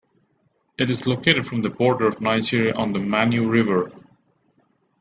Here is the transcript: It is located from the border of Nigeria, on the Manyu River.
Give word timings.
It 0.79 0.89
is 0.89 1.05
located 1.05 1.45
from 1.45 1.61
the 1.61 1.69
border 1.69 2.07
of 2.07 2.19
Nigeria, 2.21 2.73
on 2.73 2.91
the 2.91 2.97
Manyu 2.97 3.47
River. 3.47 3.91